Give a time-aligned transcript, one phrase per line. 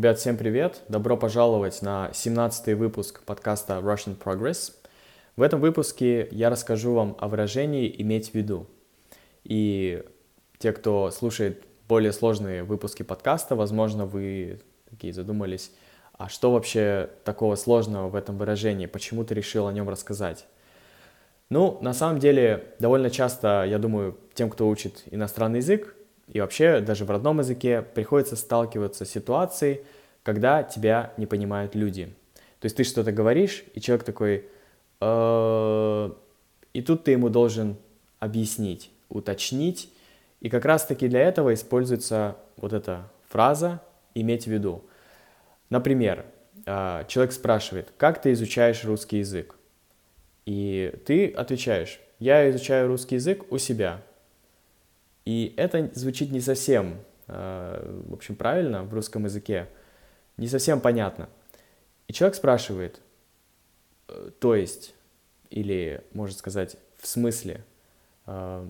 [0.00, 0.80] Ребят, всем привет!
[0.88, 4.72] Добро пожаловать на 17 выпуск подкаста Russian Progress.
[5.36, 8.66] В этом выпуске я расскажу вам о выражении «иметь в виду».
[9.44, 10.02] И
[10.56, 15.70] те, кто слушает более сложные выпуски подкаста, возможно, вы такие задумались,
[16.14, 20.46] а что вообще такого сложного в этом выражении, почему ты решил о нем рассказать?
[21.50, 25.94] Ну, на самом деле, довольно часто, я думаю, тем, кто учит иностранный язык,
[26.32, 29.80] и вообще даже в родном языке приходится сталкиваться с ситуацией,
[30.22, 32.06] когда тебя не понимают люди.
[32.60, 34.48] То есть ты что-то говоришь, и человек такой,
[35.00, 36.10] «Э,
[36.72, 37.76] и тут ты ему должен
[38.20, 39.90] объяснить, уточнить.
[40.40, 43.80] И как раз-таки для этого используется вот эта фраза
[44.14, 44.84] «иметь в виду».
[45.68, 46.26] Например,
[46.66, 49.56] э, человек спрашивает, как ты изучаешь русский язык?
[50.46, 54.02] И ты отвечаешь, я изучаю русский язык у себя.
[55.30, 56.96] И это звучит не совсем,
[57.28, 59.68] э, в общем, правильно в русском языке,
[60.36, 61.28] не совсем понятно.
[62.08, 63.00] И человек спрашивает,
[64.40, 64.92] то есть,
[65.48, 67.64] или, можно сказать, в смысле,
[68.26, 68.68] э,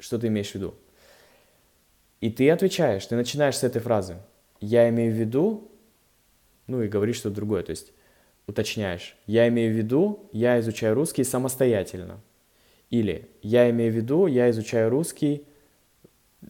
[0.00, 0.74] что ты имеешь в виду?
[2.20, 4.16] И ты отвечаешь, ты начинаешь с этой фразы.
[4.60, 5.70] Я имею в виду,
[6.66, 7.92] ну и говоришь что-то другое, то есть
[8.48, 9.16] уточняешь.
[9.28, 12.20] Я имею в виду, я изучаю русский самостоятельно.
[12.90, 15.46] Или я имею в виду, я изучаю русский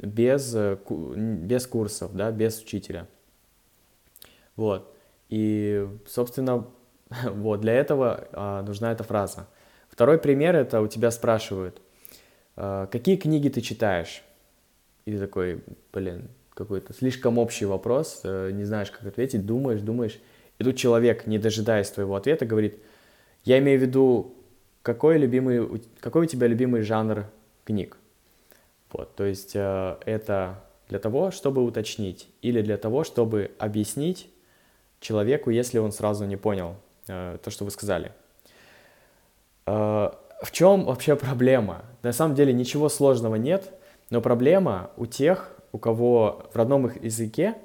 [0.02, 3.06] без, э, без курсов, да, без учителя.
[4.56, 4.94] Вот.
[5.28, 6.66] И, собственно,
[7.24, 9.46] вот для этого а, нужна эта фраза.
[9.88, 11.80] Второй пример это у тебя спрашивают,
[12.56, 14.22] а, какие книги ты читаешь?
[15.06, 20.18] И ты такой, блин, какой-то слишком общий вопрос, а, не знаешь, как ответить, думаешь, думаешь.
[20.58, 22.78] И тут человек, не дожидаясь твоего ответа, говорит,
[23.44, 24.34] я имею в виду,
[24.82, 27.26] какой, любимый, какой у тебя любимый жанр
[27.64, 27.96] книг?
[28.94, 34.30] Вот, то есть э, это для того, чтобы уточнить, или для того, чтобы объяснить
[35.00, 36.76] человеку, если он сразу не понял
[37.08, 38.12] э, то, что вы сказали.
[39.66, 40.10] Э,
[40.42, 41.84] в чем вообще проблема?
[42.04, 43.72] На самом деле ничего сложного нет,
[44.10, 47.56] но проблема у тех, у кого в родном их языке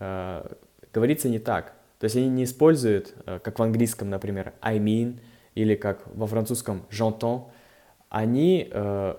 [0.00, 0.44] э,
[0.92, 1.74] говорится не так.
[2.00, 5.20] То есть они не используют, э, как в английском, например, I mean,
[5.54, 7.44] или как во французском j'entends.
[8.08, 9.14] Они, э,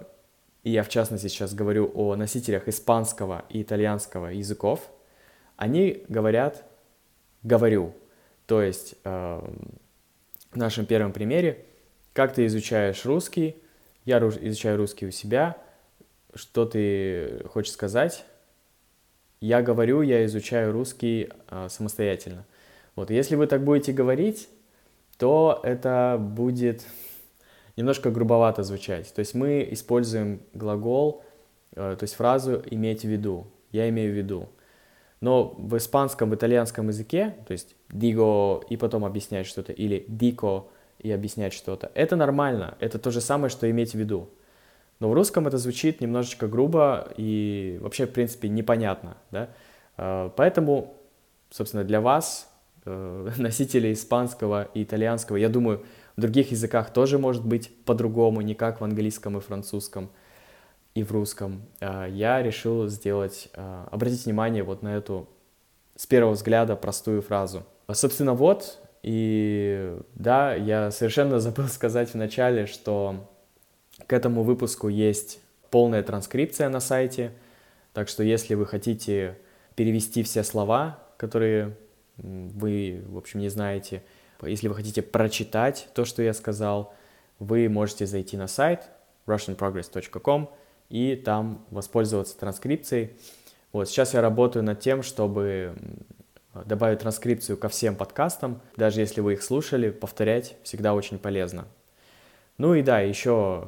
[0.68, 4.82] и я в частности сейчас говорю о носителях испанского и итальянского языков,
[5.56, 6.66] они говорят
[7.42, 7.94] говорю.
[8.48, 9.42] То есть э,
[10.52, 11.64] в нашем первом примере,
[12.12, 13.56] как ты изучаешь русский,
[14.04, 15.56] я изучаю русский у себя,
[16.36, 18.26] что ты хочешь сказать,
[19.40, 22.44] я говорю, я изучаю русский э, самостоятельно.
[22.98, 24.50] Вот, если вы так будете говорить,
[25.18, 26.86] то это будет
[27.78, 29.14] немножко грубовато звучать.
[29.14, 31.24] То есть мы используем глагол,
[31.76, 34.50] э, то есть фразу «иметь в виду», «я имею в виду».
[35.22, 40.66] Но в испанском, в итальянском языке, то есть digo и потом объяснять что-то, или dico
[41.00, 44.30] и объяснять что-то, это нормально, это то же самое, что иметь в виду.
[45.00, 49.50] Но в русском это звучит немножечко грубо и вообще, в принципе, непонятно, да?
[49.96, 50.96] А, поэтому,
[51.52, 52.52] собственно, для вас,
[52.86, 55.84] э, носителей испанского и итальянского, я думаю,
[56.18, 60.10] в других языках тоже может быть по-другому, не как в английском и французском–
[60.98, 65.30] и в русском, а, я решил сделать, а, обратить внимание вот на эту
[65.96, 67.64] с первого взгляда простую фразу.
[67.92, 73.30] Собственно, вот, и да, я совершенно забыл сказать в начале, что
[74.08, 75.40] к этому выпуску есть
[75.70, 77.32] полная транскрипция на сайте,
[77.94, 79.38] так что если вы хотите
[79.76, 81.78] перевести все слова, которые
[82.18, 84.02] вы, в общем, не знаете,
[84.44, 86.94] если вы хотите прочитать то, что я сказал,
[87.40, 88.90] вы можете зайти на сайт
[89.25, 90.50] russianprogress.com,
[90.90, 93.12] и там воспользоваться транскрипцией.
[93.74, 95.75] Вот сейчас я работаю над тем, чтобы
[96.66, 98.62] добавить транскрипцию ко всем подкастам.
[98.75, 101.66] Даже если вы их слушали, повторять всегда очень полезно.
[102.58, 103.68] Ну и да, еще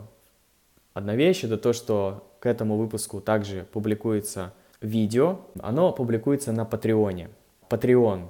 [0.93, 5.41] одна вещь, это то, что к этому выпуску также публикуется видео.
[5.59, 7.29] Оно публикуется на Патреоне.
[7.69, 8.27] Patreon,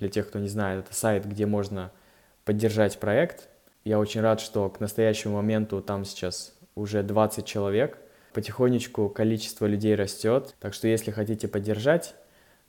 [0.00, 1.92] для тех, кто не знает, это сайт, где можно
[2.44, 3.48] поддержать проект.
[3.84, 7.98] Я очень рад, что к настоящему моменту там сейчас уже 20 человек–
[8.32, 12.14] Потихонечку количество людей растет, так что если хотите поддержать,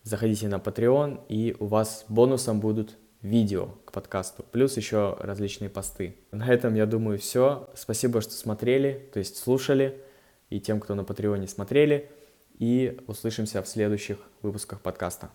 [0.01, 6.15] заходите на Patreon, и у вас бонусом будут видео к подкасту, плюс еще различные посты.
[6.31, 7.69] На этом, я думаю, все.
[7.75, 10.01] Спасибо, что смотрели, то есть слушали,
[10.49, 12.09] и тем, кто на Патреоне смотрели,
[12.57, 15.29] и услышимся в следующих выпусках подкаста.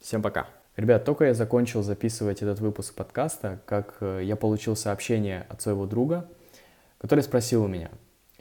[0.00, 0.65] Всем пока!
[0.76, 5.86] Ребят, только я закончил записывать этот выпуск подкаста, как э, я получил сообщение от своего
[5.86, 6.28] друга,
[6.98, 7.90] который спросил у меня,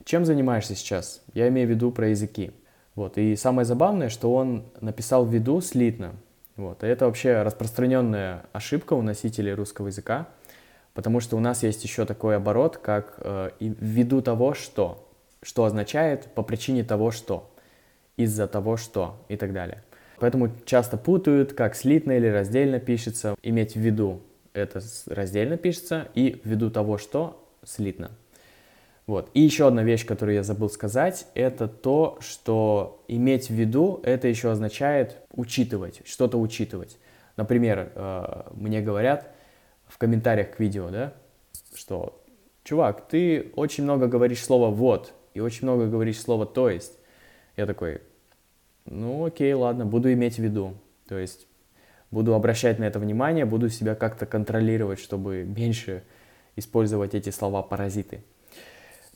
[0.04, 1.22] чем занимаешься сейчас?
[1.34, 2.52] Я имею в виду про языки.
[2.94, 3.18] Вот.
[3.18, 6.12] И самое забавное, что он написал в виду слитно.
[6.58, 6.84] Вот.
[6.84, 10.28] И это вообще распространенная ошибка у носителей русского языка,
[10.94, 15.10] потому что у нас есть еще такой оборот, как э, ввиду того, что,
[15.42, 17.50] что означает по причине того, что,
[18.18, 19.84] из-за того, что и так далее.
[20.20, 23.36] Поэтому часто путают, как слитно или раздельно пишется.
[23.44, 24.22] Иметь в виду
[24.56, 28.12] это раздельно пишется, и ввиду того, что слитно.
[29.06, 29.30] Вот.
[29.34, 34.28] И еще одна вещь, которую я забыл сказать, это то, что иметь в виду, это
[34.28, 36.98] еще означает учитывать, что-то учитывать.
[37.38, 39.32] Например, э, мне говорят
[39.86, 41.14] в комментариях к видео, да,
[41.76, 42.24] что,
[42.64, 46.94] чувак, ты очень много говоришь слово «вот» и очень много говоришь слово «то есть».
[47.58, 48.02] Я такой,
[48.86, 50.76] ну окей, ладно, буду иметь в виду.
[51.08, 51.48] То есть
[52.12, 56.04] буду обращать на это внимание, буду себя как-то контролировать, чтобы меньше
[56.56, 58.24] использовать эти слова-паразиты.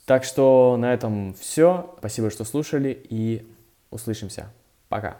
[0.04, 1.94] Так что на этом все.
[1.98, 3.46] Спасибо, что слушали и
[3.90, 4.52] услышимся.
[4.88, 5.18] Пока.